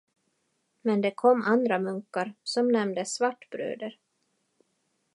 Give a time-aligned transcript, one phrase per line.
[0.83, 3.97] Men det kom andra munkar, som nämndes Svartbröder.